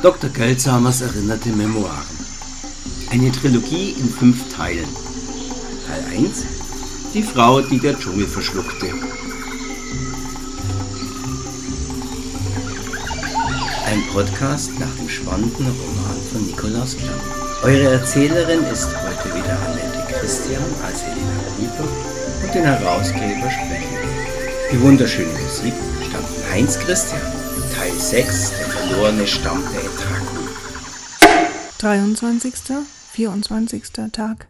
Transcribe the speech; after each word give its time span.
Dr. 0.00 0.30
Geldsamers 0.30 1.00
erinnerte 1.00 1.48
Memoiren. 1.48 2.06
Eine 3.10 3.32
Trilogie 3.32 3.96
in 3.98 4.08
fünf 4.08 4.54
Teilen. 4.54 4.86
Teil 5.88 6.24
1 6.24 6.44
Die 7.14 7.22
Frau, 7.24 7.60
die 7.62 7.80
der 7.80 7.98
Dschungel 7.98 8.28
verschluckte. 8.28 8.86
Ein 13.86 14.06
Podcast 14.12 14.70
nach 14.78 14.94
dem 15.00 15.08
spannenden 15.08 15.66
Roman 15.66 16.16
von 16.32 16.46
Nikolaus 16.46 16.96
Klamm. 16.96 17.20
Eure 17.64 17.94
Erzählerin 17.94 18.62
ist 18.72 18.86
heute 18.86 19.34
wieder 19.34 19.58
Annette 19.66 20.14
Christian 20.14 20.62
als 20.86 21.02
Helena 21.02 21.42
Kuiper 21.56 21.88
und 22.44 22.54
den 22.54 22.64
Herausgeber 22.64 23.50
sprechen. 23.50 23.98
Die 24.70 24.80
wunderschöne 24.80 25.32
Musik 25.42 25.74
stammt 26.08 26.28
von 26.28 26.52
Heinz 26.52 26.78
Christian. 26.78 27.37
Teil 27.78 27.92
6 27.92 28.50
Der 28.58 28.66
verlorene 28.66 29.24
Stamm 29.28 29.62
der 29.72 29.84
Etraken. 29.84 30.38
23. 31.78 32.52
24. 33.12 33.82
Tag. 34.10 34.48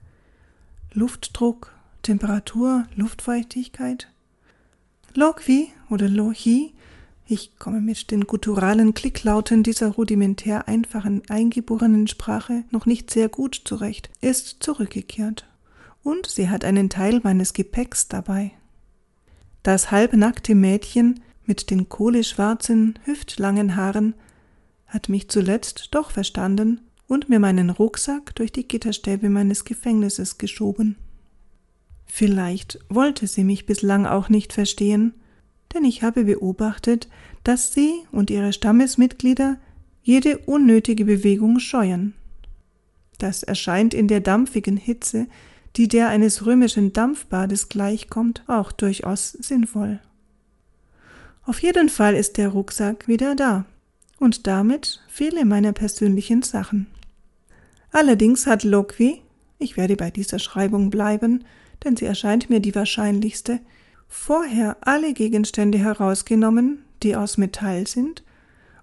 Luftdruck, 0.95 1.75
Temperatur, 2.01 2.87
Luftfeuchtigkeit. 2.97 4.09
Lokwi 5.13 5.69
oder 5.91 6.09
Lohi, 6.09 6.73
ich 7.27 7.59
komme 7.59 7.83
mit 7.83 8.11
den 8.11 8.27
gutturalen 8.27 8.95
Klicklauten 8.95 9.63
dieser 9.63 9.89
rudimentär 9.89 10.67
einfachen 10.67 11.21
eingeborenen 11.29 12.09
Sprache 12.09 12.65
noch 12.71 12.87
nicht 12.87 13.11
sehr 13.11 13.29
gut 13.29 13.61
zurecht, 13.63 14.09
ist 14.23 14.63
zurückgekehrt. 14.63 15.47
Und 16.03 16.29
sie 16.29 16.49
hat 16.49 16.65
einen 16.65 16.89
Teil 16.89 17.21
meines 17.23 17.53
Gepäcks 17.53 18.09
dabei. 18.09 18.53
Das 19.63 19.91
halbnackte 19.91 20.55
Mädchen 20.55 21.21
mit 21.49 21.71
den 21.71 21.89
kohleschwarzen, 21.89 22.99
hüftlangen 23.05 23.75
Haaren 23.75 24.15
hat 24.87 25.09
mich 25.09 25.29
zuletzt 25.29 25.89
doch 25.93 26.11
verstanden 26.11 26.81
und 27.09 27.29
mir 27.29 27.41
meinen 27.41 27.71
Rucksack 27.71 28.35
durch 28.35 28.53
die 28.53 28.69
Gitterstäbe 28.69 29.31
meines 29.31 29.65
Gefängnisses 29.65 30.39
geschoben. 30.39 30.97
Vielleicht 32.07 32.79
wollte 32.89 33.27
sie 33.27 33.45
mich 33.45 33.67
bislang 33.67 34.07
auch 34.07 34.29
nicht 34.29 34.53
verstehen, 34.53 35.15
denn 35.75 35.85
ich 35.85 36.03
habe 36.03 36.25
beobachtet, 36.25 37.09
dass 37.45 37.73
sie 37.73 37.93
und 38.13 38.31
ihre 38.31 38.53
Stammesmitglieder 38.53 39.59
jede 40.03 40.39
unnötige 40.39 41.05
Bewegung 41.05 41.59
scheuen. 41.59 42.15
Das 43.19 43.43
erscheint 43.43 43.95
in 43.95 44.07
der 44.07 44.21
dampfigen 44.21 44.77
Hitze, 44.77 45.27
die 45.77 45.89
der 45.89 46.09
eines 46.09 46.47
römischen 46.47 46.93
Dampfbades 46.93 47.69
gleichkommt, 47.69 48.43
auch 48.47 48.73
durchaus 48.73 49.33
sinnvoll. 49.33 50.01
Auf 51.49 51.63
jeden 51.63 51.89
Fall 51.89 52.15
ist 52.15 52.37
der 52.37 52.51
Rucksack 52.51 53.09
wieder 53.09 53.35
da 53.35 53.65
und 54.19 54.47
damit 54.47 55.01
viele 55.09 55.47
meiner 55.47 55.73
persönlichen 55.73 56.43
Sachen. 56.43 56.89
Allerdings 57.91 58.47
hat 58.47 58.65
Lokwi, 58.65 59.23
ich 59.59 59.79
werde 59.79 59.97
bei 59.97 60.11
dieser 60.11 60.41
Schreibung 60.41 60.91
bleiben, 60.91 61.45
denn 61.83 61.97
sie 61.97 62.05
erscheint 62.05 62.51
mir 62.51 62.61
die 62.61 62.75
wahrscheinlichste, 62.75 63.61
vorher 64.09 64.77
alle 64.83 65.15
Gegenstände 65.15 65.79
herausgenommen, 65.79 66.85
die 67.03 67.17
aus 67.17 67.39
Metall 67.39 67.87
sind 67.87 68.25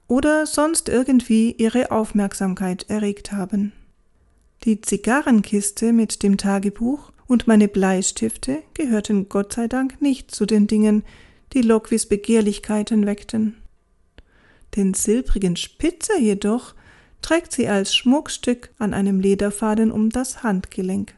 oder 0.07 0.47
sonst 0.47 0.89
irgendwie 0.89 1.51
ihre 1.51 1.91
Aufmerksamkeit 1.91 2.89
erregt 2.89 3.31
haben. 3.31 3.73
Die 4.63 4.81
Zigarrenkiste 4.81 5.93
mit 5.93 6.23
dem 6.23 6.37
Tagebuch 6.37 7.11
und 7.27 7.45
meine 7.45 7.67
Bleistifte 7.67 8.63
gehörten 8.73 9.29
Gott 9.29 9.53
sei 9.53 9.67
Dank 9.67 10.01
nicht 10.01 10.31
zu 10.31 10.47
den 10.47 10.65
Dingen, 10.65 11.03
die 11.55 11.61
Lokwis 11.61 12.05
Begehrlichkeiten 12.05 13.07
weckten. 13.07 13.55
Den 14.75 14.93
silbrigen 14.93 15.55
Spitzer 15.55 16.19
jedoch 16.19 16.75
trägt 17.21 17.53
sie 17.53 17.67
als 17.67 17.95
Schmuckstück 17.95 18.69
an 18.77 18.93
einem 18.93 19.19
Lederfaden 19.19 19.91
um 19.91 20.09
das 20.11 20.43
Handgelenk, 20.43 21.15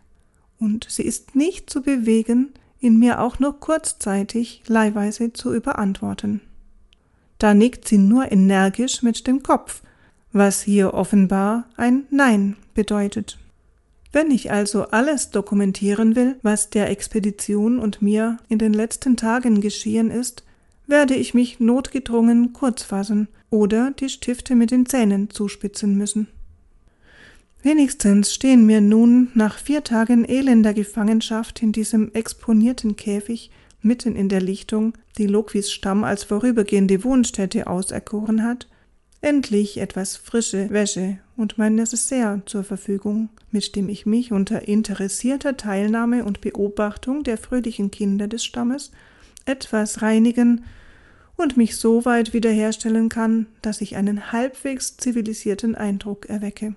und 0.60 0.88
sie 0.90 1.04
ist 1.04 1.36
nicht 1.36 1.70
zu 1.70 1.82
bewegen, 1.82 2.54
ihn 2.80 2.98
mir 2.98 3.20
auch 3.20 3.40
nur 3.40 3.60
kurzzeitig 3.60 4.62
leihweise 4.68 5.34
zu 5.34 5.54
überantworten. 5.54 6.42
Da 7.40 7.54
nickt 7.54 7.88
sie 7.88 7.98
nur 7.98 8.32
energisch 8.32 9.02
mit 9.02 9.28
dem 9.28 9.44
Kopf, 9.44 9.82
was 10.32 10.62
hier 10.62 10.94
offenbar 10.94 11.66
ein 11.76 12.06
Nein 12.10 12.56
bedeutet. 12.74 13.38
Wenn 14.12 14.32
ich 14.32 14.52
also 14.52 14.84
alles 14.88 15.32
dokumentieren 15.32 16.16
will, 16.16 16.38
was 16.42 16.70
der 16.70 16.90
Expedition 16.90 17.80
und 17.80 18.02
mir 18.02 18.38
in 18.48 18.58
den 18.58 18.74
letzten 18.74 19.18
Tagen 19.18 19.62
geschehen 19.62 20.12
ist, 20.12 20.44
werde 20.88 21.16
ich 21.16 21.34
mich 21.34 21.60
notgedrungen 21.60 22.54
kurz 22.54 22.84
fassen 22.84 23.28
oder 23.50 23.92
die 23.92 24.10
Stifte 24.10 24.56
mit 24.56 24.72
den 24.72 24.86
Zähnen 24.86 25.30
zuspitzen 25.30 25.98
müssen. 25.98 26.28
Wenigstens 27.62 28.34
stehen 28.34 28.66
mir 28.66 28.82
nun 28.82 29.30
nach 29.34 29.58
vier 29.58 29.84
Tagen 29.84 30.24
elender 30.24 30.74
Gefangenschaft 30.74 31.62
in 31.62 31.72
diesem 31.72 32.14
exponierten 32.14 32.96
Käfig 32.96 33.52
mitten 33.82 34.16
in 34.16 34.30
der 34.30 34.42
Lichtung, 34.42 34.94
die 35.18 35.28
Lokwis 35.28 35.72
Stamm 35.72 36.04
als 36.04 36.24
vorübergehende 36.24 37.04
Wohnstätte 37.04 37.68
auserkoren 37.68 38.44
hat, 38.44 38.68
endlich 39.22 39.78
etwas 39.78 40.16
frische 40.16 40.70
Wäsche 40.70 41.20
und 41.36 41.58
mein 41.58 41.76
Necessaire 41.76 42.42
zur 42.46 42.64
Verfügung, 42.64 43.30
mit 43.52 43.76
dem 43.76 43.90
ich 43.90 44.06
mich 44.06 44.32
unter 44.32 44.68
interessierter 44.68 45.58
Teilnahme 45.58 46.26
und 46.26 46.42
Beobachtung 46.42 47.24
der 47.24 47.38
fröhlichen 47.38 47.92
Kinder 47.92 48.28
des 48.28 48.46
Stammes 48.46 48.92
etwas 49.46 50.02
reinigen 50.02 50.66
und 51.36 51.56
mich 51.56 51.78
so 51.78 52.04
weit 52.06 52.34
wiederherstellen 52.34 53.10
kann, 53.10 53.48
dass 53.62 53.82
ich 53.82 53.96
einen 53.96 54.32
halbwegs 54.32 54.98
zivilisierten 54.98 55.76
Eindruck 55.76 56.28
erwecke. 56.28 56.76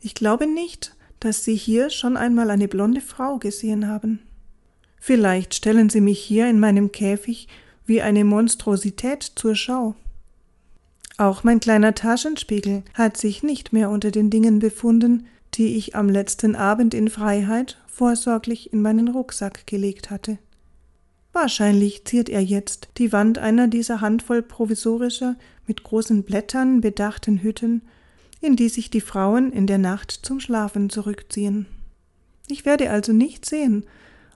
Ich 0.00 0.14
glaube 0.14 0.46
nicht, 0.46 0.96
dass 1.20 1.44
Sie 1.44 1.54
hier 1.54 1.90
schon 1.90 2.16
einmal 2.16 2.50
eine 2.50 2.68
blonde 2.68 3.00
Frau 3.00 3.38
gesehen 3.38 3.88
haben. 3.88 4.20
Vielleicht 4.98 5.54
stellen 5.54 5.90
Sie 5.90 6.00
mich 6.00 6.20
hier 6.20 6.48
in 6.48 6.58
meinem 6.58 6.92
Käfig 6.92 7.48
wie 7.86 8.02
eine 8.02 8.24
Monstrosität 8.24 9.22
zur 9.22 9.54
Schau. 9.54 9.94
Auch 11.16 11.44
mein 11.44 11.60
kleiner 11.60 11.94
Taschenspiegel 11.94 12.82
hat 12.94 13.16
sich 13.16 13.42
nicht 13.42 13.72
mehr 13.72 13.90
unter 13.90 14.10
den 14.10 14.30
Dingen 14.30 14.58
befunden, 14.58 15.26
die 15.54 15.76
ich 15.76 15.94
am 15.94 16.08
letzten 16.08 16.56
Abend 16.56 16.94
in 16.94 17.08
Freiheit 17.08 17.78
vorsorglich 17.86 18.72
in 18.72 18.82
meinen 18.82 19.08
Rucksack 19.08 19.66
gelegt 19.66 20.10
hatte. 20.10 20.38
Wahrscheinlich 21.32 22.04
ziert 22.04 22.28
er 22.28 22.42
jetzt 22.42 22.88
die 22.98 23.12
Wand 23.12 23.38
einer 23.38 23.68
dieser 23.68 24.00
Handvoll 24.00 24.42
provisorischer, 24.42 25.36
mit 25.66 25.82
großen 25.82 26.24
Blättern 26.24 26.80
bedachten 26.80 27.42
Hütten, 27.42 27.82
in 28.40 28.56
die 28.56 28.68
sich 28.68 28.90
die 28.90 29.00
Frauen 29.00 29.52
in 29.52 29.66
der 29.66 29.78
Nacht 29.78 30.10
zum 30.10 30.40
Schlafen 30.40 30.90
zurückziehen. 30.90 31.66
Ich 32.48 32.64
werde 32.64 32.90
also 32.90 33.12
nicht 33.12 33.46
sehen, 33.46 33.84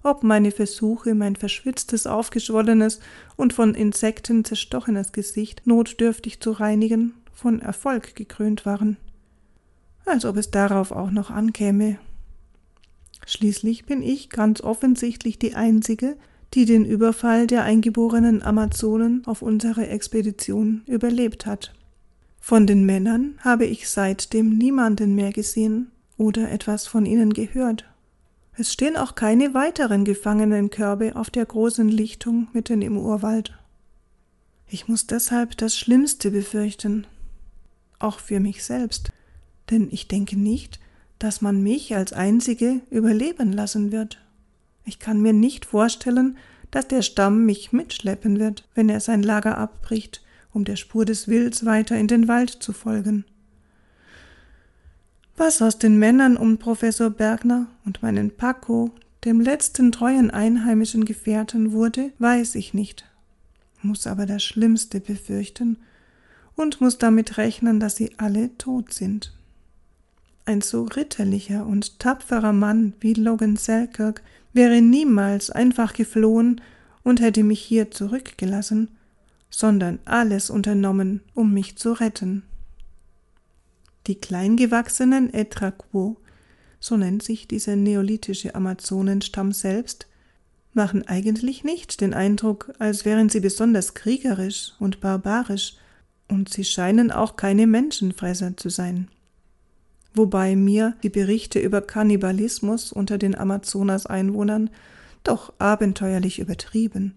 ob 0.09 0.23
meine 0.23 0.51
Versuche, 0.51 1.15
mein 1.15 1.37
verschwitztes, 1.37 2.07
aufgeschwollenes 2.07 3.01
und 3.37 3.53
von 3.53 3.75
Insekten 3.75 4.45
zerstochenes 4.45 5.13
Gesicht 5.13 5.67
notdürftig 5.67 6.41
zu 6.41 6.53
reinigen, 6.53 7.15
von 7.33 7.61
Erfolg 7.61 8.15
gekrönt 8.15 8.67
waren. 8.67 8.97
Als 10.05 10.25
ob 10.25 10.37
es 10.37 10.51
darauf 10.51 10.91
auch 10.91 11.11
noch 11.11 11.31
ankäme. 11.31 11.99
Schließlich 13.27 13.85
bin 13.85 14.03
ich 14.03 14.31
ganz 14.31 14.63
offensichtlich 14.63 15.39
die 15.39 15.55
Einzige, 15.55 16.17
die 16.55 16.65
den 16.65 16.85
Überfall 16.87 17.47
der 17.47 17.65
eingeborenen 17.65 18.43
Amazonen 18.43 19.23
auf 19.27 19.43
unsere 19.43 19.87
Expedition 19.89 20.83
überlebt 20.87 21.45
hat. 21.45 21.75
Von 22.41 22.67
den 22.67 22.87
Männern 22.87 23.35
habe 23.41 23.67
ich 23.67 23.89
seitdem 23.89 24.57
niemanden 24.57 25.15
mehr 25.15 25.33
gesehen 25.33 25.91
oder 26.17 26.51
etwas 26.51 26.87
von 26.87 27.05
ihnen 27.05 27.35
gehört. 27.35 27.85
Es 28.61 28.73
stehen 28.73 28.97
auch 28.97 29.15
keine 29.15 29.55
weiteren 29.55 30.05
Gefangenenkörbe 30.05 31.15
auf 31.15 31.31
der 31.31 31.47
großen 31.47 31.89
Lichtung 31.89 32.49
mitten 32.53 32.83
im 32.83 32.99
Urwald. 32.99 33.57
Ich 34.67 34.89
muss 34.89 35.07
deshalb 35.07 35.57
das 35.59 35.79
Schlimmste 35.79 36.33
befürchten, 36.33 37.07
auch 38.01 38.19
für 38.19 38.41
mich 38.41 38.65
selbst, 38.65 39.13
denn 39.71 39.87
ich 39.93 40.09
denke 40.09 40.37
nicht, 40.37 40.81
dass 41.21 41.41
man 41.41 41.63
mich 41.63 41.95
als 41.95 42.13
einzige 42.13 42.81
überleben 42.91 43.53
lassen 43.53 43.93
wird. 43.93 44.19
Ich 44.85 44.99
kann 44.99 45.23
mir 45.23 45.33
nicht 45.33 45.65
vorstellen, 45.65 46.37
dass 46.73 46.89
der 46.89 47.03
Stamm 47.03 47.47
mich 47.47 47.71
mitschleppen 47.71 48.41
wird, 48.41 48.69
wenn 48.75 48.89
er 48.89 48.99
sein 48.99 49.23
Lager 49.23 49.57
abbricht, 49.57 50.21
um 50.53 50.65
der 50.65 50.75
Spur 50.75 51.05
des 51.05 51.29
Wilds 51.29 51.65
weiter 51.65 51.97
in 51.97 52.09
den 52.09 52.27
Wald 52.27 52.51
zu 52.51 52.73
folgen. 52.73 53.25
Was 55.39 55.63
aus 55.63 55.79
den 55.79 56.01
Männern 56.01 56.37
um 56.37 56.59
Professor 56.59 57.11
Bergner 57.11 57.69
und 57.85 58.03
meinen 58.03 58.33
Paco, 58.33 58.91
dem 59.25 59.41
letzten 59.41 59.93
treuen 59.93 60.33
einheimischen 60.33 61.05
Gefährten, 61.05 61.71
wurde, 61.71 62.11
weiß 62.19 62.57
ich 62.57 62.75
nicht, 62.75 63.05
muss 63.81 64.09
aber 64.09 64.27
das 64.27 64.43
Schlimmste 64.43 64.99
befürchten 64.99 65.79
und 66.57 66.81
muss 66.81 66.99
damit 66.99 67.39
rechnen, 67.39 67.79
dass 67.79 67.95
sie 67.95 68.11
alle 68.17 68.59
tot 68.59 68.93
sind. 68.93 69.33
Ein 70.45 70.61
so 70.61 70.83
ritterlicher 70.83 71.65
und 71.65 72.01
tapferer 72.01 72.53
Mann 72.53 72.95
wie 72.99 73.15
Logan 73.15 73.55
Selkirk 73.55 74.23
wäre 74.53 74.83
niemals 74.83 75.51
einfach 75.51 75.93
geflohen 75.93 76.61
und 77.05 77.21
hätte 77.21 77.45
mich 77.45 77.61
hier 77.61 77.93
zurückgelassen, 77.93 78.89
sondern 79.51 80.01
alles 80.05 80.51
unternommen, 80.51 81.21
um 81.35 81.55
mich 81.55 81.77
zu 81.77 81.93
retten. 81.93 82.43
Die 84.09 84.15
kleingewachsenen 84.15 85.33
Etraquo, 85.35 86.17
so 86.81 86.97
nennt 86.97 87.23
sich 87.23 87.47
dieser 87.47 87.77
neolithische 87.77 88.55
Amazonenstamm 88.55 89.53
selbst, 89.53 90.07
machen 90.73 91.07
eigentlich 91.07 91.63
nicht 91.63 92.01
den 92.01 92.15
Eindruck, 92.15 92.73
als 92.79 93.05
wären 93.05 93.29
sie 93.29 93.41
besonders 93.41 93.93
kriegerisch 93.93 94.73
und 94.81 95.01
barbarisch, 95.01 95.75
und 96.27 96.53
sie 96.53 96.65
scheinen 96.65 97.11
auch 97.11 97.37
keine 97.37 97.67
Menschenfresser 97.67 98.57
zu 98.57 98.71
sein. 98.71 99.09
Wobei 100.15 100.57
mir 100.57 100.95
die 101.03 101.11
Berichte 101.11 101.59
über 101.59 101.81
Kannibalismus 101.81 102.93
unter 102.93 103.19
den 103.19 103.35
Amazonas-Einwohnern 103.35 104.71
doch 105.23 105.53
abenteuerlich 105.59 106.39
übertrieben, 106.39 107.15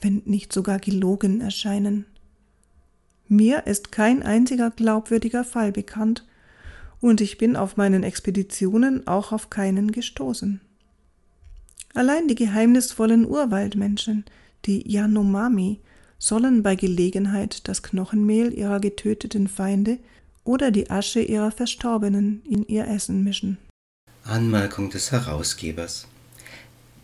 wenn 0.00 0.22
nicht 0.26 0.52
sogar 0.52 0.78
gelogen 0.78 1.40
erscheinen. 1.40 2.06
Mir 3.28 3.66
ist 3.66 3.90
kein 3.90 4.22
einziger 4.22 4.70
glaubwürdiger 4.70 5.44
Fall 5.44 5.72
bekannt, 5.72 6.24
und 7.00 7.20
ich 7.20 7.38
bin 7.38 7.56
auf 7.56 7.76
meinen 7.76 8.02
Expeditionen 8.02 9.06
auch 9.06 9.32
auf 9.32 9.50
keinen 9.50 9.92
gestoßen. 9.92 10.60
Allein 11.94 12.28
die 12.28 12.34
geheimnisvollen 12.34 13.26
Urwaldmenschen, 13.26 14.24
die 14.64 14.90
Yanomami, 14.90 15.80
sollen 16.18 16.62
bei 16.62 16.76
Gelegenheit 16.76 17.68
das 17.68 17.82
Knochenmehl 17.82 18.52
ihrer 18.52 18.80
getöteten 18.80 19.48
Feinde 19.48 19.98
oder 20.44 20.70
die 20.70 20.90
Asche 20.90 21.20
ihrer 21.20 21.50
Verstorbenen 21.50 22.42
in 22.48 22.66
ihr 22.66 22.86
Essen 22.86 23.24
mischen. 23.24 23.58
Anmerkung 24.24 24.90
des 24.90 25.12
Herausgebers. 25.12 26.06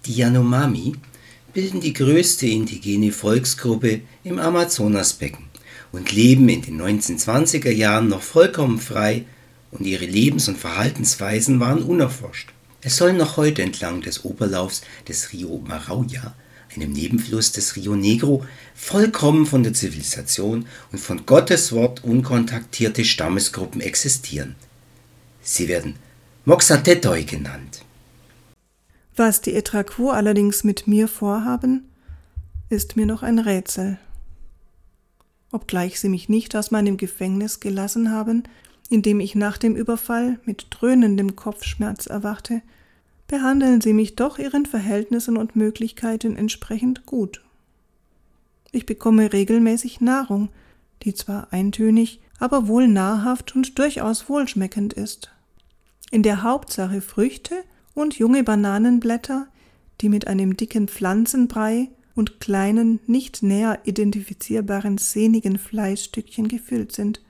Die 0.07 0.15
Yanomami 0.15 0.95
bilden 1.53 1.81
die 1.81 1.93
größte 1.93 2.47
indigene 2.47 3.13
Volksgruppe 3.13 4.01
im 4.25 4.39
Amazonasbecken 4.39 5.52
und 5.93 6.13
leben 6.13 6.49
in 6.49 6.63
den 6.63 6.81
1920er 6.81 7.71
Jahren 7.71 8.09
noch 8.09 8.23
vollkommen 8.23 8.81
frei 8.81 9.25
und 9.71 9.87
ihre 9.87 10.07
Lebens- 10.07 10.49
und 10.49 10.59
Verhaltensweisen 10.59 11.61
waren 11.61 11.83
unerforscht. 11.83 12.51
Es 12.81 12.97
soll 12.97 13.13
noch 13.13 13.37
heute 13.37 13.63
entlang 13.63 14.01
des 14.01 14.25
Oberlaufs 14.25 14.83
des 15.07 15.33
Rio 15.33 15.63
Marauja, 15.67 16.35
einem 16.75 16.93
Nebenfluss 16.93 17.53
des 17.53 17.77
Rio 17.77 17.95
Negro, 17.95 18.45
vollkommen 18.75 19.47
von 19.47 19.63
der 19.63 19.75
Zivilisation 19.75 20.67
und 20.91 20.99
von 20.99 21.25
Gottes 21.27 21.73
Wort 21.73 22.03
unkontaktierte 22.03 23.05
Stammesgruppen 23.05 23.81
existieren. 23.81 24.57
Sie 25.43 25.69
werden 25.69 25.97
Moxatetoi 26.45 27.25
genannt. 27.25 27.85
Was 29.15 29.43
die 29.43 29.55
Etraquo 29.55 30.11
allerdings 30.11 30.65
mit 30.65 30.89
mir 30.89 31.07
vorhaben, 31.07 31.89
ist 32.71 32.97
mir 32.97 33.07
noch 33.07 33.23
ein 33.23 33.39
Rätsel. 33.39 33.99
Obgleich 35.53 36.01
sie 36.01 36.09
mich 36.09 36.29
nicht 36.29 36.57
aus 36.57 36.71
meinem 36.71 36.97
Gefängnis 36.97 37.61
gelassen 37.61 38.11
haben, 38.11 38.45
in 38.89 39.03
dem 39.03 39.21
ich 39.21 39.35
nach 39.35 39.59
dem 39.59 39.77
Überfall 39.77 40.41
mit 40.45 40.67
dröhnendem 40.71 41.37
Kopfschmerz 41.37 42.07
erwachte, 42.07 42.63
behandeln 43.29 43.81
sie 43.81 43.93
mich 43.93 44.17
doch 44.17 44.39
ihren 44.39 44.67
Verhältnissen 44.67 45.37
und 45.37 45.55
Möglichkeiten 45.55 46.37
entsprechend 46.37 47.07
gut. 47.07 47.43
Ich 48.73 48.87
bekomme 48.87 49.33
regelmäßig 49.33 50.01
Nahrung, 50.01 50.49
die 51.03 51.15
zwar 51.15 51.53
eintönig, 51.53 52.21
aber 52.39 52.67
wohl 52.67 52.89
nahrhaft 52.89 53.55
und 53.55 53.79
durchaus 53.79 54.29
wohlschmeckend 54.29 54.95
ist. 54.95 55.31
In 56.11 56.23
der 56.23 56.43
Hauptsache 56.43 57.01
Früchte 57.01 57.63
und 57.95 58.19
junge 58.19 58.43
Bananenblätter, 58.43 59.47
die 60.01 60.09
mit 60.09 60.27
einem 60.27 60.57
dicken 60.57 60.89
Pflanzenbrei 60.89 61.89
und 62.15 62.41
kleinen, 62.41 63.01
nicht 63.07 63.43
näher 63.43 63.81
identifizierbaren 63.85 64.99
sehnigen 64.99 65.59
Fleischstückchen 65.59 66.49
gefüllt 66.49 66.93
sind, 66.93 67.23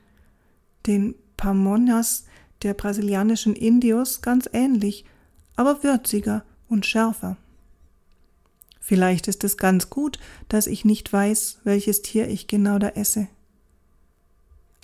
den 0.87 1.15
Pamonhas 1.37 2.25
der 2.63 2.73
brasilianischen 2.73 3.55
Indios 3.55 4.21
ganz 4.21 4.49
ähnlich, 4.51 5.05
aber 5.55 5.83
würziger 5.83 6.43
und 6.67 6.85
schärfer. 6.85 7.37
Vielleicht 8.79 9.27
ist 9.27 9.43
es 9.43 9.57
ganz 9.57 9.89
gut, 9.89 10.19
dass 10.49 10.67
ich 10.67 10.83
nicht 10.83 11.11
weiß, 11.11 11.59
welches 11.63 12.01
Tier 12.01 12.27
ich 12.27 12.47
genau 12.47 12.79
da 12.79 12.89
esse. 12.89 13.27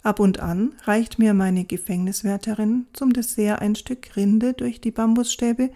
Ab 0.04 0.22
und 0.22 0.40
an 0.40 0.74
reicht 0.84 1.20
mir 1.20 1.34
meine 1.34 1.66
Gefängniswärterin 1.66 2.88
zum 2.94 3.12
Dessert 3.12 3.62
ein 3.62 3.76
Stück 3.76 4.16
Rinde 4.16 4.54
durch 4.54 4.80
die 4.80 4.92
Bambusstäbe, 4.92 5.72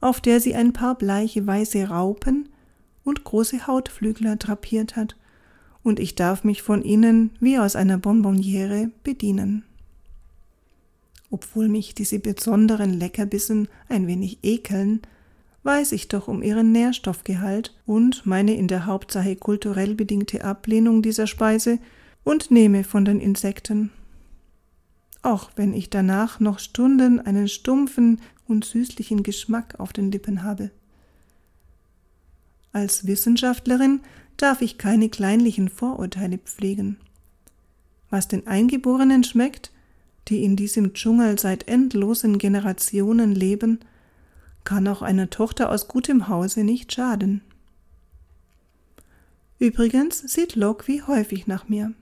auf 0.00 0.20
der 0.20 0.40
sie 0.40 0.56
ein 0.56 0.72
paar 0.72 0.96
bleiche 0.96 1.46
weiße 1.46 1.88
Raupen 1.88 2.48
und 3.08 3.24
große 3.24 3.66
Hautflügler 3.66 4.36
drapiert 4.36 4.94
hat, 4.94 5.16
und 5.82 5.98
ich 5.98 6.14
darf 6.14 6.44
mich 6.44 6.60
von 6.60 6.82
ihnen 6.82 7.30
wie 7.40 7.58
aus 7.58 7.74
einer 7.74 7.96
Bonbonniere 7.96 8.90
bedienen. 9.02 9.64
Obwohl 11.30 11.68
mich 11.68 11.94
diese 11.94 12.18
besonderen 12.18 12.92
Leckerbissen 12.92 13.68
ein 13.88 14.06
wenig 14.06 14.38
ekeln, 14.42 15.00
weiß 15.62 15.92
ich 15.92 16.08
doch 16.08 16.28
um 16.28 16.42
ihren 16.42 16.72
Nährstoffgehalt 16.72 17.74
und 17.86 18.26
meine 18.26 18.54
in 18.54 18.68
der 18.68 18.86
Hauptsache 18.86 19.36
kulturell 19.36 19.94
bedingte 19.94 20.44
Ablehnung 20.44 21.00
dieser 21.00 21.26
Speise 21.26 21.78
und 22.24 22.50
nehme 22.50 22.84
von 22.84 23.04
den 23.04 23.20
Insekten. 23.20 23.90
Auch 25.22 25.50
wenn 25.56 25.72
ich 25.72 25.88
danach 25.90 26.40
noch 26.40 26.58
Stunden 26.58 27.20
einen 27.20 27.48
stumpfen 27.48 28.20
und 28.46 28.64
süßlichen 28.64 29.22
Geschmack 29.22 29.74
auf 29.78 29.92
den 29.92 30.10
Lippen 30.10 30.42
habe. 30.42 30.70
Als 32.72 33.06
Wissenschaftlerin 33.06 34.00
darf 34.36 34.62
ich 34.62 34.78
keine 34.78 35.08
kleinlichen 35.08 35.68
Vorurteile 35.68 36.38
pflegen. 36.38 36.98
Was 38.10 38.28
den 38.28 38.46
Eingeborenen 38.46 39.24
schmeckt, 39.24 39.72
die 40.28 40.44
in 40.44 40.56
diesem 40.56 40.92
Dschungel 40.94 41.38
seit 41.38 41.68
endlosen 41.68 42.38
Generationen 42.38 43.34
leben, 43.34 43.80
kann 44.64 44.86
auch 44.86 45.02
einer 45.02 45.30
Tochter 45.30 45.70
aus 45.70 45.88
gutem 45.88 46.28
Hause 46.28 46.64
nicht 46.64 46.92
schaden. 46.92 47.42
Übrigens 49.58 50.20
sieht 50.20 50.54
Lokwi 50.54 51.02
häufig 51.06 51.46
nach 51.46 51.68
mir. 51.68 51.92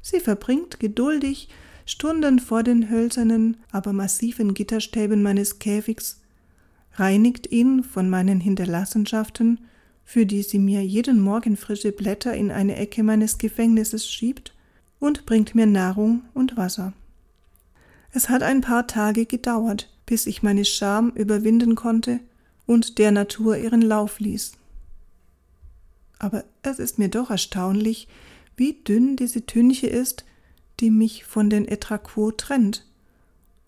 Sie 0.00 0.20
verbringt 0.20 0.80
geduldig 0.80 1.48
Stunden 1.86 2.38
vor 2.38 2.62
den 2.62 2.88
hölzernen, 2.90 3.58
aber 3.70 3.92
massiven 3.92 4.54
Gitterstäben 4.54 5.22
meines 5.22 5.58
Käfigs, 5.58 6.22
reinigt 6.94 7.50
ihn 7.50 7.82
von 7.82 8.08
meinen 8.08 8.40
Hinterlassenschaften, 8.40 9.60
für 10.04 10.26
die 10.26 10.42
sie 10.42 10.58
mir 10.58 10.84
jeden 10.84 11.20
Morgen 11.20 11.56
frische 11.56 11.92
Blätter 11.92 12.34
in 12.34 12.50
eine 12.50 12.76
Ecke 12.76 13.02
meines 13.02 13.38
Gefängnisses 13.38 14.08
schiebt, 14.08 14.54
und 15.00 15.26
bringt 15.26 15.54
mir 15.54 15.66
Nahrung 15.66 16.22
und 16.32 16.56
Wasser. 16.56 16.92
Es 18.12 18.28
hat 18.28 18.42
ein 18.42 18.60
paar 18.60 18.86
Tage 18.86 19.26
gedauert, 19.26 19.90
bis 20.06 20.26
ich 20.26 20.42
meine 20.42 20.64
Scham 20.64 21.10
überwinden 21.10 21.74
konnte 21.74 22.20
und 22.66 22.98
der 22.98 23.10
Natur 23.10 23.56
ihren 23.56 23.82
Lauf 23.82 24.20
ließ. 24.20 24.52
Aber 26.18 26.44
es 26.62 26.78
ist 26.78 26.98
mir 26.98 27.08
doch 27.08 27.30
erstaunlich, 27.30 28.08
wie 28.56 28.72
dünn 28.72 29.16
diese 29.16 29.44
Tünche 29.44 29.88
ist, 29.88 30.24
die 30.80 30.90
mich 30.90 31.24
von 31.24 31.50
den 31.50 31.66
Etraquo 31.66 32.30
trennt 32.30 32.86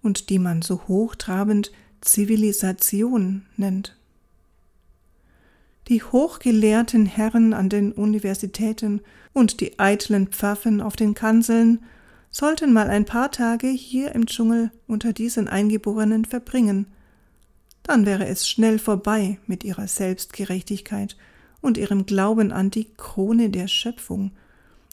und 0.03 0.31
die 0.31 0.39
man 0.39 0.63
so 0.63 0.83
hochtrabend 0.89 1.73
Zivilisation 2.07 3.47
nennt. 3.57 3.97
Die 5.89 6.03
hochgelehrten 6.03 7.07
Herren 7.07 7.53
an 7.53 7.69
den 7.69 7.93
Universitäten 7.93 9.01
und 9.33 9.61
die 9.61 9.79
eitlen 9.79 10.29
Pfaffen 10.29 10.81
auf 10.81 10.97
den 10.97 11.15
Kanzeln 11.15 11.85
sollten 12.31 12.73
mal 12.73 12.89
ein 12.89 13.05
paar 13.05 13.31
Tage 13.31 13.69
hier 13.69 14.15
im 14.15 14.27
Dschungel 14.27 14.71
unter 14.87 15.13
diesen 15.13 15.49
Eingeborenen 15.49 16.25
verbringen, 16.25 16.87
dann 17.83 18.05
wäre 18.05 18.27
es 18.27 18.49
schnell 18.49 18.81
vorbei 18.81 19.39
mit 19.47 19.63
ihrer 19.63 19.87
Selbstgerechtigkeit 19.87 21.17
und 21.61 21.79
ihrem 21.79 22.05
Glauben 22.05 22.51
an 22.51 22.71
die 22.71 22.89
Krone 22.97 23.49
der 23.49 23.69
Schöpfung, 23.69 24.33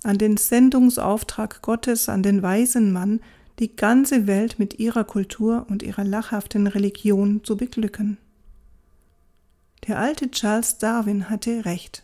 an 0.04 0.20
den 0.20 0.38
Sendungsauftrag 0.38 1.62
Gottes, 1.64 2.08
an 2.08 2.22
den 2.22 2.44
weisen 2.44 2.92
Mann, 2.92 3.20
die 3.60 3.76
ganze 3.76 4.28
Welt 4.28 4.60
mit 4.60 4.80
ihrer 4.80 5.04
Kultur 5.04 5.66
und 5.70 5.84
ihrer 5.84 6.04
lachhaften 6.04 6.68
Religion 6.68 7.44
zu 7.44 7.56
beglücken. 7.56 8.18
Der 9.88 10.00
alte 10.00 10.32
Charles 10.32 10.78
Darwin 10.78 11.30
hatte 11.30 11.66
recht. 11.66 12.04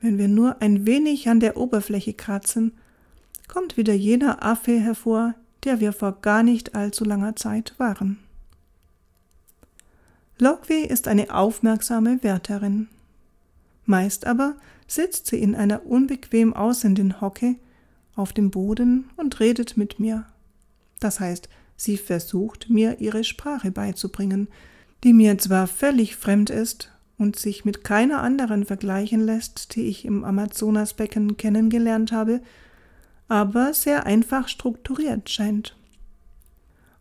Wenn 0.00 0.18
wir 0.18 0.28
nur 0.28 0.60
ein 0.60 0.84
wenig 0.84 1.28
an 1.28 1.40
der 1.40 1.56
Oberfläche 1.56 2.12
kratzen, 2.12 2.72
kommt 3.48 3.76
wieder 3.76 3.94
jener 3.94 4.44
Affe 4.44 4.78
hervor, 4.78 5.34
der 5.64 5.80
wir 5.80 5.92
vor 5.92 6.20
gar 6.20 6.42
nicht 6.42 6.74
allzu 6.74 7.04
langer 7.04 7.36
Zeit 7.36 7.74
waren. 7.78 8.18
Logway 10.38 10.84
ist 10.84 11.06
eine 11.06 11.32
aufmerksame 11.32 12.22
Wärterin. 12.22 12.88
Meist 13.86 14.26
aber 14.26 14.56
sitzt 14.88 15.28
sie 15.28 15.40
in 15.40 15.54
einer 15.54 15.86
unbequem 15.86 16.52
aussehenden 16.52 17.20
Hocke 17.20 17.56
auf 18.16 18.32
dem 18.32 18.50
Boden 18.50 19.08
und 19.16 19.38
redet 19.38 19.76
mit 19.76 20.00
mir. 20.00 20.26
Das 21.02 21.18
heißt, 21.18 21.48
sie 21.74 21.96
versucht 21.96 22.70
mir 22.70 23.00
ihre 23.00 23.24
Sprache 23.24 23.72
beizubringen, 23.72 24.46
die 25.02 25.12
mir 25.12 25.36
zwar 25.36 25.66
völlig 25.66 26.14
fremd 26.14 26.48
ist 26.48 26.92
und 27.18 27.36
sich 27.36 27.64
mit 27.64 27.82
keiner 27.82 28.22
anderen 28.22 28.64
vergleichen 28.64 29.20
lässt, 29.20 29.74
die 29.74 29.82
ich 29.88 30.04
im 30.04 30.22
Amazonasbecken 30.22 31.36
kennengelernt 31.36 32.12
habe, 32.12 32.40
aber 33.26 33.74
sehr 33.74 34.06
einfach 34.06 34.46
strukturiert 34.46 35.28
scheint. 35.28 35.76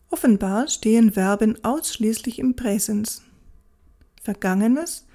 Offenbar 0.09 0.67
stehen 0.67 1.11
Verben 1.11 1.63
ausschließlich 1.63 2.39
im 2.39 2.55
Präsens. 2.55 3.21
Vergangenes 4.23 5.05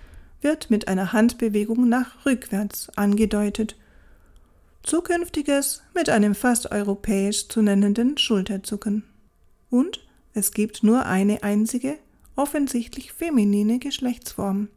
wird 0.42 0.70
mit 0.70 0.86
einer 0.86 1.12
Handbewegung 1.12 1.88
nach 1.88 2.24
rückwärts 2.24 2.96
angedeutet, 2.96 3.76
Zukünftiges 4.86 5.82
mit 5.94 6.08
einem 6.08 6.36
fast 6.36 6.70
europäisch 6.70 7.48
zu 7.48 7.60
nennenden 7.60 8.16
Schulterzucken. 8.18 9.02
Und 9.68 10.06
es 10.32 10.52
gibt 10.52 10.84
nur 10.84 11.06
eine 11.06 11.42
einzige, 11.42 11.98
offensichtlich 12.36 13.12
feminine 13.12 13.80
Geschlechtsform. 13.80 14.68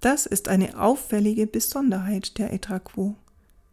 Das 0.00 0.24
ist 0.24 0.48
eine 0.48 0.80
auffällige 0.80 1.46
Besonderheit 1.46 2.38
der 2.38 2.54
Etraquo. 2.54 3.16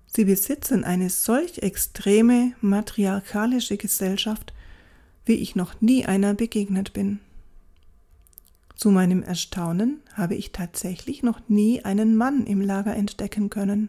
Sie 0.07 0.25
besitzen 0.25 0.83
eine 0.83 1.09
solch 1.09 1.59
extreme 1.59 2.51
matriarchalische 2.59 3.77
Gesellschaft, 3.77 4.53
wie 5.23 5.35
ich 5.35 5.55
noch 5.55 5.79
nie 5.79 6.05
einer 6.05 6.33
begegnet 6.33 6.91
bin. 6.91 7.21
Zu 8.75 8.91
meinem 8.91 9.23
Erstaunen 9.23 10.01
habe 10.15 10.35
ich 10.35 10.51
tatsächlich 10.51 11.23
noch 11.23 11.39
nie 11.47 11.85
einen 11.85 12.17
Mann 12.17 12.45
im 12.45 12.59
Lager 12.59 12.93
entdecken 12.93 13.49
können. 13.49 13.87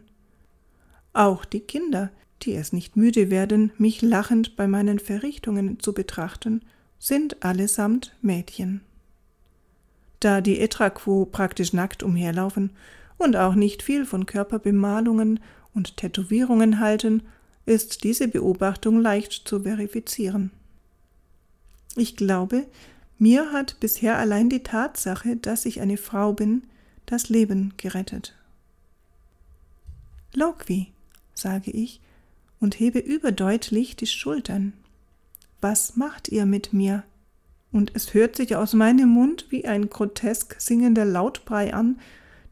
Auch 1.13 1.45
die 1.45 1.59
Kinder, 1.59 2.11
die 2.41 2.53
es 2.53 2.73
nicht 2.73 2.97
müde 2.97 3.29
werden, 3.29 3.71
mich 3.77 4.01
lachend 4.01 4.55
bei 4.55 4.67
meinen 4.67 4.99
Verrichtungen 4.99 5.79
zu 5.79 5.93
betrachten, 5.93 6.61
sind 6.99 7.43
allesamt 7.43 8.15
Mädchen. 8.21 8.81
Da 10.19 10.41
die 10.41 10.59
Etraquo 10.59 11.25
praktisch 11.25 11.73
nackt 11.73 12.01
umherlaufen 12.01 12.71
und 13.17 13.35
auch 13.35 13.55
nicht 13.55 13.83
viel 13.83 14.05
von 14.05 14.25
Körperbemalungen 14.25 15.39
und 15.73 15.97
Tätowierungen 15.97 16.79
halten, 16.79 17.23
ist 17.65 18.03
diese 18.03 18.27
Beobachtung 18.27 18.99
leicht 18.99 19.33
zu 19.33 19.61
verifizieren. 19.61 20.51
Ich 21.95 22.15
glaube, 22.15 22.65
mir 23.17 23.51
hat 23.51 23.79
bisher 23.79 24.17
allein 24.17 24.49
die 24.49 24.63
Tatsache, 24.63 25.35
dass 25.35 25.65
ich 25.65 25.81
eine 25.81 25.97
Frau 25.97 26.33
bin, 26.33 26.63
das 27.05 27.29
Leben 27.29 27.73
gerettet. 27.77 28.35
Loqui, 30.33 30.92
sage 31.33 31.71
ich 31.71 31.99
und 32.59 32.79
hebe 32.79 32.99
überdeutlich 32.99 33.95
die 33.95 34.07
Schultern. 34.07 34.73
Was 35.61 35.95
macht 35.95 36.29
ihr 36.29 36.45
mit 36.45 36.73
mir? 36.73 37.03
Und 37.71 37.91
es 37.95 38.13
hört 38.13 38.35
sich 38.35 38.55
aus 38.55 38.73
meinem 38.73 39.09
Mund 39.09 39.47
wie 39.49 39.65
ein 39.65 39.89
grotesk 39.89 40.55
singender 40.59 41.05
Lautbrei 41.05 41.73
an, 41.73 41.99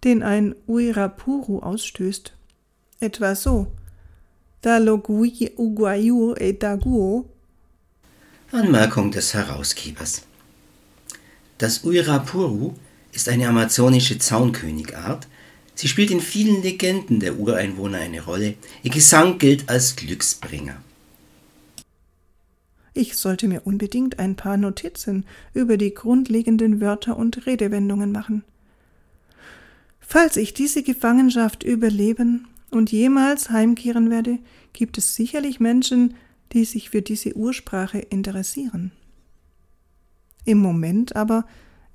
den 0.04 0.24
ein 0.24 0.56
Uirapuru 0.68 1.60
ausstößt. 1.60 2.34
Etwa 3.00 3.36
so. 3.36 3.68
Da 4.62 4.78
logui 4.78 5.52
uguayu 5.58 6.34
etaguo. 6.34 7.30
Anmerkung 8.52 9.12
des 9.12 9.34
Herausgebers. 9.34 10.24
Das 11.58 11.84
Uirapuru 11.84 12.74
ist 13.12 13.30
eine 13.30 13.48
amazonische 13.48 14.18
Zaunkönigart. 14.18 15.28
Sie 15.82 15.88
spielt 15.88 16.12
in 16.12 16.22
vielen 16.22 16.62
Legenden 16.62 17.20
der 17.20 17.40
Ureinwohner 17.40 17.98
eine 17.98 18.24
Rolle. 18.24 18.54
Ihr 18.84 18.92
Gesang 18.92 19.40
gilt 19.40 19.68
als 19.68 19.96
Glücksbringer. 19.96 20.80
Ich 22.94 23.18
sollte 23.18 23.48
mir 23.48 23.62
unbedingt 23.66 24.20
ein 24.20 24.36
paar 24.36 24.58
Notizen 24.58 25.26
über 25.56 25.78
die 25.78 25.96
grundlegenden 25.96 26.82
Wörter 26.82 27.18
und 27.18 27.48
Redewendungen 27.48 28.12
machen. 28.12 28.44
Falls 30.00 30.38
ich 30.38 30.54
diese 30.54 30.84
Gefangenschaft 30.84 31.64
überleben 31.64 32.48
und 32.70 32.92
jemals 32.92 33.50
heimkehren 33.50 34.12
werde, 34.12 34.38
gibt 34.74 35.00
es 35.00 35.16
sicherlich 35.16 35.60
Menschen, 35.60 36.14
die 36.54 36.66
sich 36.66 36.92
für 36.92 37.02
diese 37.02 37.36
Ursprache 37.36 37.98
interessieren. 37.98 38.92
Im 40.46 40.60
Moment 40.60 41.16
aber 41.16 41.44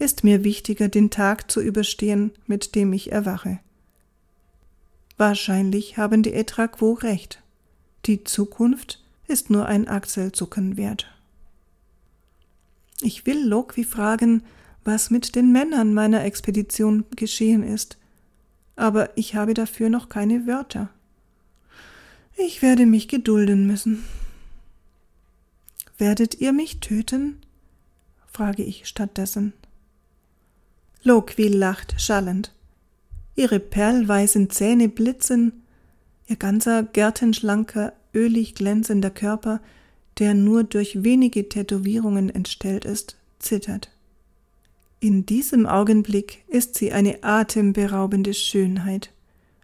ist 0.00 0.25
mir 0.25 0.43
wichtiger, 0.43 0.88
den 0.88 1.11
Tag 1.11 1.49
zu 1.52 1.61
überstehen, 1.61 2.33
mit 2.49 2.75
dem 2.75 2.93
ich 2.93 3.12
erwache. 3.12 3.61
Wahrscheinlich 5.16 5.96
haben 5.96 6.23
die 6.23 6.32
Etraquo 6.32 6.92
recht. 6.92 7.42
Die 8.04 8.25
Zukunft 8.25 9.02
ist 9.26 9.50
nur 9.50 9.66
ein 9.66 9.88
Achselzucken 9.88 10.76
wert. 10.76 11.06
Ich 13.00 13.26
will 13.26 13.46
Lokwi 13.46 13.85
fragen, 13.85 14.42
was 14.85 15.11
mit 15.11 15.35
den 15.35 15.52
Männern 15.52 15.94
meiner 15.94 16.25
Expedition 16.25 17.04
geschehen 17.16 17.62
ist, 17.62 17.99
aber 18.76 19.16
ich 19.16 19.35
habe 19.35 19.54
dafür 19.54 19.88
noch 19.88 20.08
keine 20.08 20.46
Wörter. 20.46 20.90
Ich 22.37 22.62
werde 22.62 22.87
mich 22.87 23.08
gedulden 23.08 23.66
müssen. 23.66 24.04
Werdet 25.99 26.40
ihr 26.40 26.52
mich 26.52 26.80
töten? 26.80 27.40
frage 28.30 28.62
ich 28.62 28.87
stattdessen. 28.87 29.54
Loquil 31.02 31.56
lacht 31.56 31.94
schallend. 31.99 32.52
Ihre 33.37 33.61
perlweißen 33.61 34.50
Zähne 34.50 34.88
blitzen, 34.88 35.62
ihr 36.26 36.37
ganzer 36.37 36.83
gärtenschlanker, 36.83 37.93
ölig 38.14 38.55
glänzender 38.55 39.11
Körper, 39.11 39.61
der 40.19 40.33
nur 40.33 40.64
durch 40.64 41.05
wenige 41.05 41.49
Tätowierungen 41.49 42.31
entstellt 42.31 42.87
ist, 42.87 43.16
zittert. 43.38 43.90
In 44.99 45.26
diesem 45.26 45.66
Augenblick 45.66 46.43
ist 46.49 46.75
sie 46.76 46.93
eine 46.93 47.23
atemberaubende 47.23 48.33
Schönheit, 48.33 49.11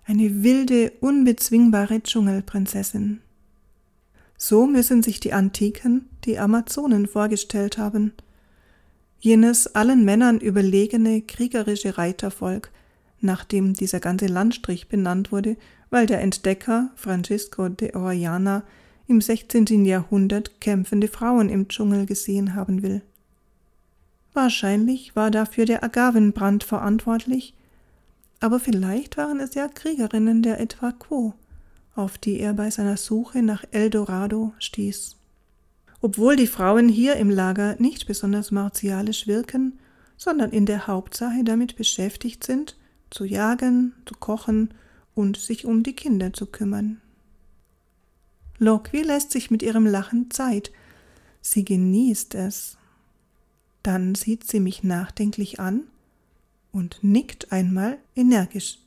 eine 0.05 0.43
wilde, 0.43 0.93
unbezwingbare 1.00 2.02
Dschungelprinzessin. 2.02 3.21
So 4.37 4.67
müssen 4.67 5.02
sich 5.02 5.21
die 5.21 5.33
Antiken 5.33 6.09
die 6.25 6.38
Amazonen 6.38 7.07
vorgestellt 7.07 7.79
haben, 7.79 8.12
jenes 9.21 9.75
allen 9.75 10.05
Männern 10.05 10.38
überlegene 10.38 11.23
kriegerische 11.23 11.97
Reitervolk, 11.97 12.71
nach 13.23 13.45
dem 13.45 13.75
dieser 13.75 14.00
ganze 14.00 14.26
Landstrich 14.26 14.88
benannt 14.88 15.33
wurde, 15.33 15.57
weil 15.91 16.07
der 16.07 16.21
Entdecker 16.21 16.91
Francisco 16.97 17.69
de 17.69 17.95
Orellana 17.95 18.62
im 19.07 19.21
16. 19.21 19.85
Jahrhundert 19.85 20.61
kämpfende 20.61 21.09
Frauen 21.09 21.49
im 21.49 21.69
Dschungel 21.69 22.07
gesehen 22.07 22.55
haben 22.55 22.83
will. 22.83 23.02
Wahrscheinlich 24.33 25.14
war 25.14 25.31
dafür 25.31 25.67
der 25.67 25.85
Agavenbrand 25.85 26.64
verantwortlich, 26.64 27.55
aber 28.41 28.59
vielleicht 28.59 29.17
waren 29.17 29.38
es 29.41 29.55
ja 29.55 29.69
Kriegerinnen 29.69 30.43
der 30.43 30.59
Etwaquo, 30.61 31.35
auf 31.95 32.19
die 32.19 32.41
er 32.41 32.55
bei 32.55 32.71
seiner 32.71 32.97
Suche 32.97 33.43
nach 33.43 33.64
Eldorado 33.71 34.52
stieß. 34.59 35.17
Obwohl 36.00 36.35
die 36.37 36.47
Frauen 36.47 36.88
hier 36.88 37.17
im 37.17 37.31
Lager 37.31 37.76
nicht 37.79 38.07
besonders 38.07 38.50
martialisch 38.50 39.26
wirken, 39.26 39.79
sondern 40.17 40.50
in 40.50 40.67
der 40.67 40.87
Hauptsache 40.87 41.45
damit 41.45 41.76
beschäftigt 41.76 42.45
sind, 42.45 42.76
zu 43.12 43.25
jagen, 43.25 43.95
zu 44.07 44.14
kochen 44.14 44.75
und 45.14 45.37
sich 45.37 45.64
um 45.64 45.83
die 45.83 45.95
Kinder 45.95 46.33
zu 46.33 46.47
kümmern. 46.47 47.00
Loqui 48.59 49.02
lässt 49.02 49.31
sich 49.31 49.50
mit 49.50 49.62
ihrem 49.62 49.87
Lachen 49.87 50.31
Zeit. 50.31 50.73
Sie 51.40 51.64
genießt 51.64 52.35
es. 52.35 52.76
Dann 53.83 54.14
sieht 54.14 54.49
sie 54.49 54.61
mich 54.61 54.83
nachdenklich 54.83 55.59
an 55.61 55.83
und 56.71 56.99
nickt 57.02 57.52
einmal 57.52 57.99
energisch. 58.14 58.78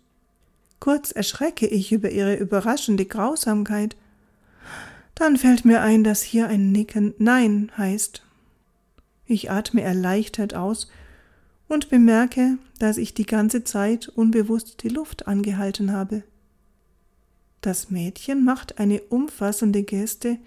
Kurz 0.80 1.12
erschrecke 1.12 1.68
ich 1.68 1.92
über 1.92 2.10
ihre 2.12 2.36
überraschende 2.36 3.06
Grausamkeit. 3.06 3.96
Dann 5.14 5.38
fällt 5.38 5.66
mir 5.66 5.82
ein, 5.82 6.04
dass 6.04 6.22
hier 6.22 6.48
ein 6.48 6.72
Nicken 6.72 7.14
Nein 7.18 7.72
heißt. 7.78 8.24
Ich 9.26 9.52
atme 9.52 9.82
erleichtert 9.82 10.54
aus 10.54 10.90
und 11.68 11.90
bemerke, 11.90 12.58
dass 12.80 12.98
ich 12.98 13.14
die 13.14 13.26
ganze 13.26 13.64
Zeit 13.64 14.08
unbewusst 14.08 14.84
die 14.84 14.90
Luft 14.90 15.28
angehalten 15.28 15.92
habe. 15.92 16.24
Das 17.62 17.90
Mädchen 17.90 18.44
macht 18.44 18.78
eine 18.78 19.02
umfassende 19.02 19.84
Geste, 19.84 20.38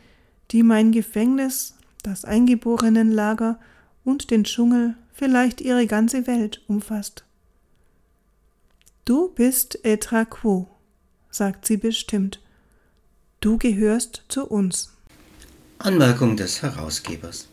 die 0.50 0.62
mein 0.62 0.92
Gefängnis, 0.92 1.75
das 2.02 2.25
Eingeborenenlager 2.25 3.58
und 4.04 4.30
den 4.30 4.44
Dschungel, 4.44 4.94
vielleicht 5.12 5.60
ihre 5.60 5.87
ganze 5.87 6.26
Welt 6.26 6.62
umfasst. 6.68 7.25
Du 9.04 9.30
bist 9.30 9.84
Etra 9.84 10.25
Quo, 10.25 10.68
sagt 11.30 11.66
sie 11.66 11.76
bestimmt 11.76 12.40
Du 13.40 13.56
gehörst 13.56 14.25
zu 14.28 14.46
uns. 14.46 14.92
Anmerkung 15.78 16.37
des 16.37 16.60
Herausgebers. 16.60 17.48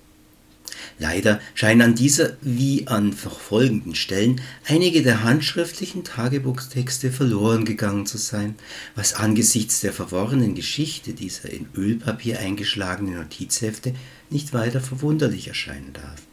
Leider 1.00 1.40
scheinen 1.54 1.82
an 1.82 1.96
dieser 1.96 2.38
wie 2.42 2.88
an 2.88 3.14
folgenden 3.14 3.96
Stellen 3.96 4.42
einige 4.68 5.04
der 5.04 5.24
handschriftlichen 5.24 6.04
Tagebuchtexte 6.04 7.12
verloren 7.12 7.66
gegangen 7.66 8.06
zu 8.06 8.18
sein, 8.18 8.56
was 8.96 9.14
angesichts 9.14 9.82
der 9.82 9.94
verworrenen 9.94 10.56
Geschichte 10.56 11.14
dieser 11.14 11.50
in 11.50 11.68
Ölpapier 11.76 12.40
eingeschlagenen 12.40 13.16
Notizhefte 13.16 13.94
nicht 14.30 14.54
weiter 14.54 14.82
verwunderlich 14.82 15.48
erscheinen 15.48 15.94
darf. 15.94 16.25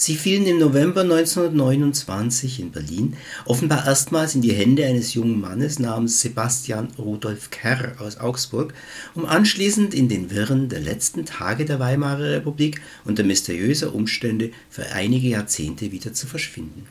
Sie 0.00 0.16
fielen 0.16 0.46
im 0.46 0.58
November 0.58 1.02
1929 1.02 2.58
in 2.58 2.70
Berlin 2.70 3.18
offenbar 3.44 3.86
erstmals 3.86 4.34
in 4.34 4.40
die 4.40 4.54
Hände 4.54 4.86
eines 4.86 5.12
jungen 5.12 5.38
Mannes 5.38 5.78
namens 5.78 6.22
Sebastian 6.22 6.88
Rudolf 6.96 7.50
Kerr 7.50 7.96
aus 7.98 8.16
Augsburg, 8.16 8.72
um 9.14 9.26
anschließend 9.26 9.92
in 9.92 10.08
den 10.08 10.30
Wirren 10.30 10.70
der 10.70 10.80
letzten 10.80 11.26
Tage 11.26 11.66
der 11.66 11.80
Weimarer 11.80 12.30
Republik 12.30 12.80
unter 13.04 13.24
mysteriöser 13.24 13.94
Umstände 13.94 14.52
für 14.70 14.86
einige 14.86 15.28
Jahrzehnte 15.28 15.92
wieder 15.92 16.14
zu 16.14 16.26
verschwinden. 16.26 16.86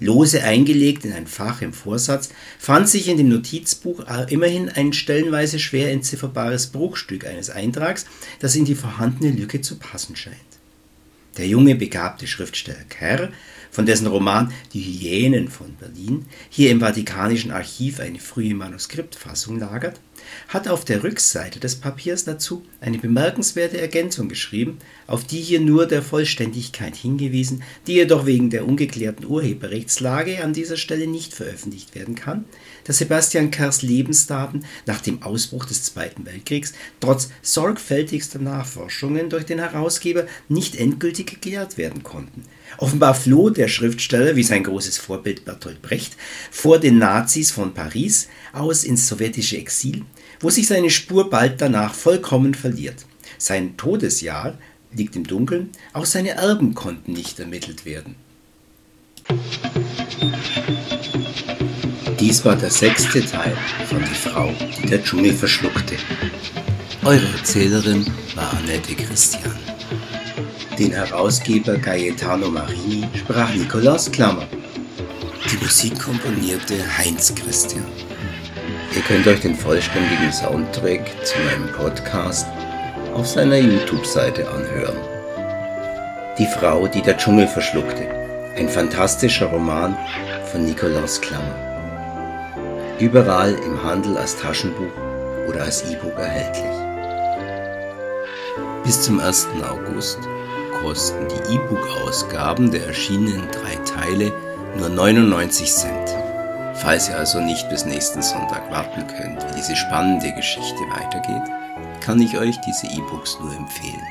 Lose 0.00 0.42
eingelegt 0.42 1.04
in 1.04 1.12
ein 1.12 1.26
Fach 1.26 1.60
im 1.60 1.74
Vorsatz 1.74 2.30
fand 2.58 2.88
sich 2.88 3.08
in 3.08 3.18
dem 3.18 3.28
Notizbuch 3.28 4.06
immerhin 4.30 4.70
ein 4.70 4.94
stellenweise 4.94 5.58
schwer 5.58 5.92
entzifferbares 5.92 6.68
Bruchstück 6.68 7.26
eines 7.26 7.50
Eintrags, 7.50 8.06
das 8.40 8.56
in 8.56 8.64
die 8.64 8.76
vorhandene 8.76 9.30
Lücke 9.30 9.60
zu 9.60 9.76
passen 9.76 10.16
scheint. 10.16 10.47
Der 11.38 11.46
junge, 11.46 11.76
begabte 11.76 12.26
Schriftsteller 12.26 12.84
Kerr, 12.88 13.30
von 13.70 13.86
dessen 13.86 14.08
Roman 14.08 14.52
Die 14.72 14.82
Hyänen 14.82 15.48
von 15.48 15.74
Berlin 15.76 16.26
hier 16.50 16.70
im 16.70 16.80
Vatikanischen 16.80 17.52
Archiv 17.52 18.00
eine 18.00 18.18
frühe 18.18 18.54
Manuskriptfassung 18.54 19.58
lagert, 19.58 20.00
hat 20.48 20.68
auf 20.68 20.84
der 20.84 21.02
Rückseite 21.02 21.60
des 21.60 21.76
Papiers 21.76 22.24
dazu 22.24 22.64
eine 22.80 22.98
bemerkenswerte 22.98 23.80
Ergänzung 23.80 24.28
geschrieben, 24.28 24.78
auf 25.06 25.24
die 25.24 25.40
hier 25.40 25.60
nur 25.60 25.86
der 25.86 26.02
Vollständigkeit 26.02 26.96
hingewiesen, 26.96 27.62
die 27.86 27.94
jedoch 27.94 28.26
wegen 28.26 28.50
der 28.50 28.66
ungeklärten 28.66 29.26
Urheberrechtslage 29.26 30.42
an 30.42 30.52
dieser 30.52 30.76
Stelle 30.76 31.06
nicht 31.06 31.34
veröffentlicht 31.34 31.94
werden 31.94 32.14
kann, 32.14 32.44
dass 32.84 32.98
Sebastian 32.98 33.50
Kerrs 33.50 33.82
Lebensdaten 33.82 34.64
nach 34.86 35.00
dem 35.00 35.22
Ausbruch 35.22 35.66
des 35.66 35.84
Zweiten 35.84 36.24
Weltkriegs 36.24 36.72
trotz 37.00 37.30
sorgfältigster 37.42 38.38
Nachforschungen 38.38 39.28
durch 39.30 39.44
den 39.44 39.58
Herausgeber 39.58 40.26
nicht 40.48 40.76
endgültig 40.76 41.26
geklärt 41.26 41.76
werden 41.76 42.02
konnten. 42.02 42.44
Offenbar 42.76 43.14
floh 43.14 43.50
der 43.50 43.68
Schriftsteller, 43.68 44.36
wie 44.36 44.42
sein 44.42 44.64
großes 44.64 44.98
Vorbild 44.98 45.44
Bertolt 45.44 45.82
Brecht, 45.82 46.16
vor 46.50 46.78
den 46.78 46.98
Nazis 46.98 47.50
von 47.50 47.74
Paris 47.74 48.28
aus 48.52 48.84
ins 48.84 49.08
sowjetische 49.08 49.56
Exil, 49.56 50.04
wo 50.40 50.50
sich 50.50 50.66
seine 50.66 50.90
Spur 50.90 51.30
bald 51.30 51.60
danach 51.60 51.94
vollkommen 51.94 52.54
verliert. 52.54 53.06
Sein 53.38 53.76
Todesjahr 53.76 54.58
liegt 54.92 55.16
im 55.16 55.26
Dunkeln, 55.26 55.70
auch 55.92 56.06
seine 56.06 56.30
Erben 56.30 56.74
konnten 56.74 57.12
nicht 57.12 57.38
ermittelt 57.38 57.84
werden. 57.84 58.16
Dies 62.18 62.44
war 62.44 62.56
der 62.56 62.70
sechste 62.70 63.24
Teil 63.24 63.56
von 63.88 64.00
Die 64.00 64.14
Frau, 64.14 64.52
die 64.82 64.88
der 64.88 65.02
Dschungel 65.02 65.34
verschluckte. 65.34 65.94
Eure 67.04 67.26
Erzählerin 67.38 68.06
war 68.34 68.52
Annette 68.54 68.94
Christian. 68.94 69.54
Den 70.78 70.92
Herausgeber 70.92 71.76
Gaetano 71.76 72.50
Marini 72.50 73.06
sprach 73.16 73.54
Nikolaus 73.54 74.10
Klammer. 74.10 74.46
Die 75.50 75.64
Musik 75.64 75.98
komponierte 75.98 76.74
Heinz 76.98 77.34
Christian. 77.34 77.86
Ihr 78.98 79.04
könnt 79.04 79.28
euch 79.28 79.40
den 79.40 79.54
vollständigen 79.54 80.32
Soundtrack 80.32 81.02
zu 81.24 81.36
meinem 81.38 81.72
Podcast 81.72 82.48
auf 83.14 83.28
seiner 83.28 83.58
YouTube-Seite 83.58 84.44
anhören. 84.50 84.96
Die 86.36 86.48
Frau, 86.58 86.88
die 86.88 87.00
der 87.00 87.16
Dschungel 87.16 87.46
verschluckte. 87.46 88.08
Ein 88.56 88.68
fantastischer 88.68 89.46
Roman 89.46 89.96
von 90.50 90.64
Nikolaus 90.64 91.20
Klammer. 91.20 91.54
Überall 92.98 93.54
im 93.64 93.80
Handel 93.84 94.18
als 94.18 94.36
Taschenbuch 94.36 94.90
oder 95.48 95.62
als 95.62 95.84
E-Book 95.88 96.18
erhältlich. 96.18 96.64
Bis 98.82 99.00
zum 99.00 99.20
1. 99.20 99.46
August 99.70 100.18
kosten 100.82 101.24
die 101.28 101.54
E-Book-Ausgaben 101.54 102.72
der 102.72 102.88
erschienenen 102.88 103.46
drei 103.52 103.76
Teile 103.84 104.32
nur 104.76 104.88
99 104.88 105.72
Cent. 105.72 106.27
Falls 106.80 107.08
ihr 107.08 107.18
also 107.18 107.40
nicht 107.40 107.68
bis 107.68 107.84
nächsten 107.84 108.22
Sonntag 108.22 108.70
warten 108.70 109.06
könnt, 109.08 109.42
wie 109.48 109.56
diese 109.56 109.74
spannende 109.74 110.32
Geschichte 110.32 110.78
weitergeht, 110.90 111.52
kann 112.00 112.20
ich 112.20 112.38
euch 112.38 112.56
diese 112.60 112.86
E-Books 112.86 113.38
nur 113.40 113.54
empfehlen. 113.54 114.02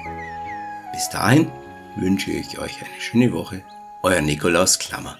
Bis 0.91 1.09
dahin 1.09 1.49
wünsche 1.95 2.31
ich 2.31 2.59
euch 2.59 2.77
eine 2.79 3.01
schöne 3.01 3.31
Woche. 3.31 3.63
Euer 4.03 4.21
Nikolaus 4.21 4.77
Klammer. 4.79 5.17